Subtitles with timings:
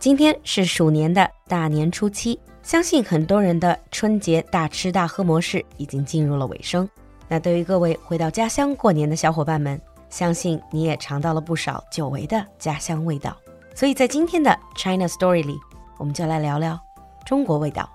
[0.00, 6.88] 今天是鼠年的大年初七，相信很多人的春节大吃大喝模式已经进入了尾声。
[7.28, 13.36] 那对于各位回到家乡过年的小伙伴们，相信你也尝到了不少久违的家乡味道。
[13.74, 15.56] 所以在今天的 China Story 里，
[15.98, 16.78] 我们就来聊聊
[17.24, 17.90] 中国味道。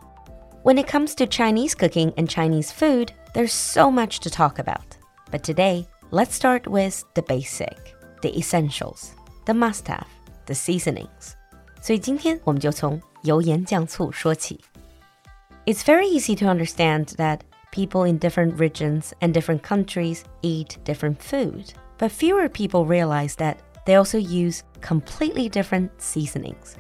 [0.64, 4.98] When it comes to Chinese cooking and Chinese food, there's so much to talk about.
[5.32, 7.78] But today, let's start with the basic,
[8.22, 9.12] the essentials,
[9.46, 10.08] the must-have,
[10.46, 11.36] the seasonings.
[11.86, 14.60] 所以今天我们就从油盐酱醋说起。
[15.66, 17.40] It's very easy to understand that
[17.72, 23.58] people in different regions and different countries eat different food, but fewer people realize that
[23.86, 26.74] they also use completely different seasonings.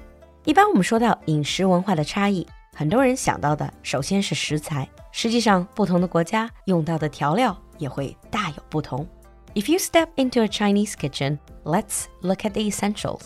[0.46, 9.08] 一般我们说到饮食文化的差异，很多人想到的首先是食材，实际上不同的国家用到的调料也会大有不同。
[9.54, 13.22] If you step into a Chinese kitchen, let's look at the essentials.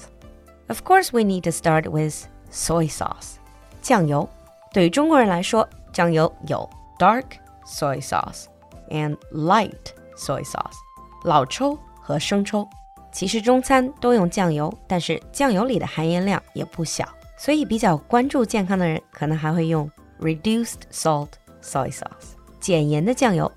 [0.70, 3.36] Of course, we need to start with soy sauce.
[3.82, 4.28] 酱油，
[4.74, 7.26] 对于中国人来说，酱油有 dark
[7.66, 8.46] soy sauce
[8.90, 10.76] and light soy sauce，
[11.24, 12.68] 老抽和生抽。
[13.12, 21.30] 其实中餐都用酱油，但是酱油里的含盐量也不小，所以比较关注健康的人可能还会用 reduced salt
[21.62, 23.52] soy sauce，减盐的酱油。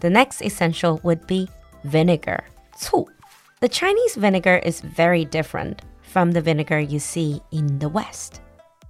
[0.00, 1.52] The next essential would be
[1.84, 2.40] vinegar,
[2.74, 3.08] 醋。
[3.60, 5.76] The Chinese vinegar is very different
[6.14, 8.40] from the vinegar you see in the West.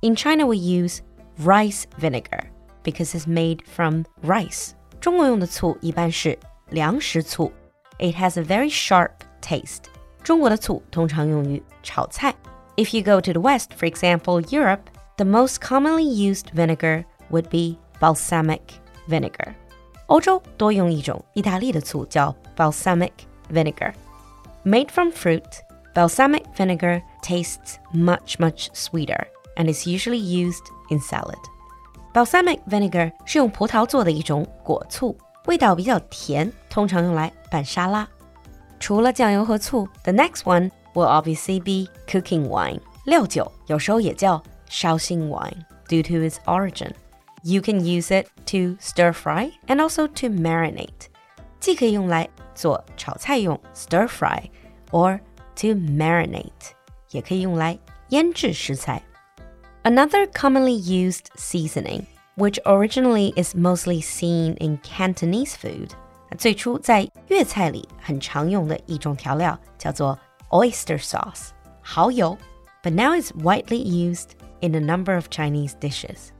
[0.02, 1.02] In China, we use
[1.38, 2.50] rice vinegar
[2.82, 4.74] because it's made from rice.
[5.00, 6.38] 中国用的醋一般是
[6.70, 7.52] 粮食醋.
[7.98, 9.84] It has a very sharp taste.
[10.22, 12.34] 中国的醋通常用于炒菜.
[12.76, 17.48] If you go to the West, for example, Europe, the most commonly used vinegar would
[17.50, 18.60] be balsamic
[19.08, 19.54] vinegar.
[20.06, 23.12] 欧洲多用一种意大利的醋叫 balsamic
[23.52, 23.92] vinegar.
[24.64, 25.44] Made from fruit,
[25.94, 29.26] balsamic vinegar tastes much, much sweeter
[29.56, 31.38] and is usually used in salad.
[32.12, 35.16] Balsamic vinegar 是用葡萄做的一种果醋，
[35.46, 38.08] 味道比较甜，通常用来拌沙拉。
[38.78, 42.80] 除了酱油和醋，the next one will obviously be cooking wine.
[43.04, 46.90] 料酒有时候也叫绍兴 wine due to its origin.
[47.42, 51.08] You can use it to stir fry and also to marinate.
[51.58, 54.42] 既可以用来做炒菜用 stir fry
[54.90, 55.20] or
[55.56, 56.72] to marinate.
[57.10, 57.78] 也可以用来
[58.10, 59.02] 腌制食材。
[59.82, 62.04] Another commonly used seasoning,
[62.36, 65.90] which originally is mostly seen in Cantonese food，
[66.38, 70.18] 最初在粤菜里很常用的一种调料叫做
[70.50, 71.48] oyster sauce，
[71.82, 72.36] 蚝油，
[72.82, 76.30] but now it's widely used in a number of Chinese dishes.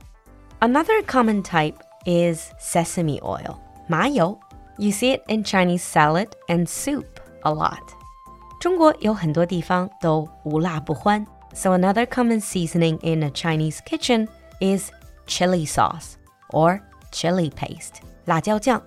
[0.59, 1.75] Another common type
[2.05, 3.57] is sesame oil,
[3.89, 4.39] 麻油.
[4.77, 7.81] You see it in Chinese salad and soup a lot.
[8.59, 14.27] 中国有很多地方都无辣不欢，so another common seasoning in a Chinese kitchen
[14.59, 14.91] is
[15.25, 16.13] chili sauce
[16.49, 16.79] or
[17.11, 18.81] chili paste，辣椒酱。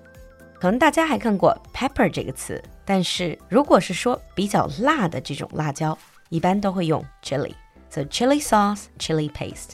[0.60, 5.99] 可能大家还看过 pepper 这个词，但是如果是说比较辣的这种辣椒，
[6.31, 9.72] 一般都会用 chili。So chili sauce, chili paste.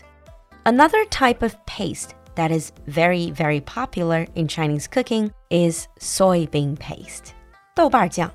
[0.64, 7.32] Another type of paste that is very, very popular in Chinese cooking is soybean paste.
[7.74, 8.30] 豆瓣酱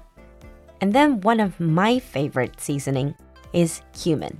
[0.79, 3.13] and then one of my favorite seasoning
[3.53, 4.34] is cumin.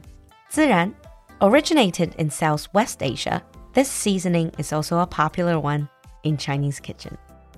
[0.52, 0.94] 孜然
[1.40, 3.42] originated in Southwest Asia.
[3.74, 5.88] This seasoning is also a popular one
[6.24, 7.12] in Chinese kitchen.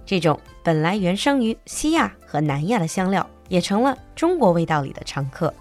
[0.05, 5.53] 这种本来原生于西亚和南亚的香料，也成了中国味道里的常客。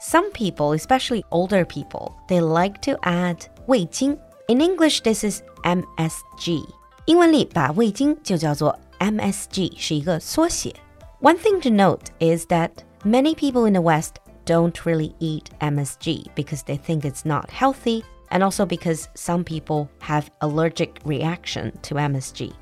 [0.00, 4.18] Some people, especially older people, they like to add 味精.
[4.48, 6.64] In English, this is MSG.
[7.06, 10.74] 英文里把味精就叫做 MSG，是一个缩写。
[11.22, 12.70] one thing to note is that
[13.04, 18.02] many people in the West don't really eat MSG because they think it's not healthy
[18.30, 22.52] and also because some people have allergic reaction to MSG.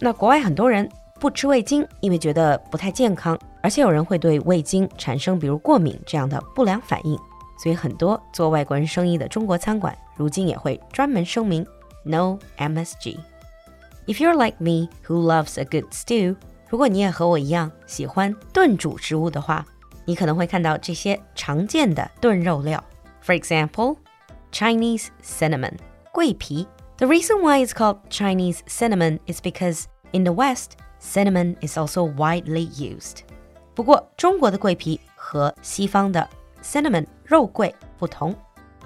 [0.00, 0.88] 那国外很多人
[1.20, 7.18] 不吃味精，因为觉得不太健康，而且有人会对味精产生比如过敏这样的不良反应，
[7.62, 11.66] 所以很多做外国人生意的中国餐馆如今也会专门声明
[12.04, 13.18] No MSG.
[14.06, 16.36] If you're like me who loves a good stew,
[16.72, 19.64] 如果你也和我一样喜欢炖煮食物的话，
[20.04, 22.82] 你可能会看到这些常见的炖肉料。
[23.22, 23.96] For example,
[24.52, 25.74] Chinese cinnamon,
[26.12, 26.66] 桂皮.
[26.96, 32.12] The reason why it's called Chinese cinnamon is because in the West, cinnamon is also
[32.12, 33.18] widely used.
[33.74, 36.28] 不过，中国的桂皮和西方的
[36.62, 38.34] cinnamon 肉桂不同。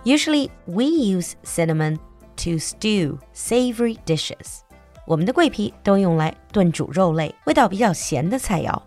[0.04, 1.99] Usually, we use cinnamon
[2.37, 4.62] to stew savory dishes.
[5.07, 8.81] 我们的桂皮都用来炖煮肉类，味道比较咸的菜肴。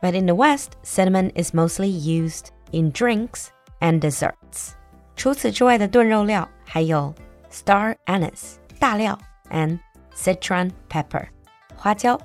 [0.00, 3.46] But in the West, cinnamon is mostly used in drinks
[3.80, 4.74] and desserts.
[5.16, 7.12] 除此之外的炖肉料还有
[7.50, 9.18] star anise 大料
[9.50, 9.80] and
[10.14, 11.26] Sichuan pepper
[11.74, 12.20] 花椒。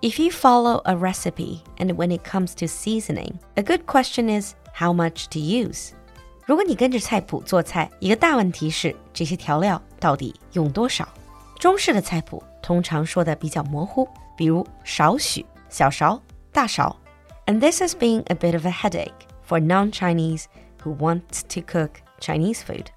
[0.00, 4.54] If you follow a recipe and when it comes to seasoning, a good question is
[4.72, 5.90] how much to use.
[6.46, 11.08] 如果你跟着菜谱做菜，一个大问题是这些调料到底用多少。
[11.58, 16.21] 中式的菜谱通常说的比较模糊，比如少许、小勺、
[16.51, 16.95] 大勺。
[17.45, 20.45] And this has been a bit of a headache for non-Chinese
[20.83, 22.87] who want to cook Chinese food.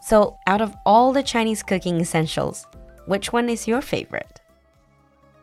[0.00, 2.62] So, out of all the Chinese cooking essentials,
[3.06, 4.40] which one is your favorite?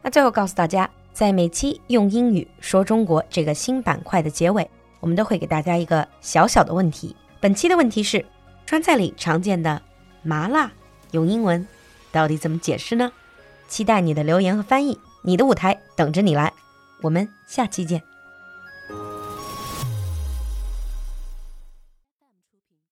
[0.01, 4.69] 那最后告诉大家，在每期用英语说中国这个新板块的结尾，
[4.99, 7.15] 我们都会给大家一个小小的问题。
[7.39, 8.25] 本期的问题是：
[8.65, 9.81] 川菜里常见的
[10.23, 10.71] 麻辣
[11.11, 11.67] 用英文
[12.11, 13.11] 到底怎么解释呢？
[13.67, 16.52] 期待你的留言和翻译， 你的舞台等着你来。
[17.02, 18.17] 我们下期见。